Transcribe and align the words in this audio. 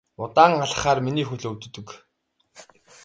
Удаан 0.23 0.51
алхахлаар 0.61 0.99
миний 1.07 1.25
хөл 1.27 1.43
өвддөг. 1.49 1.87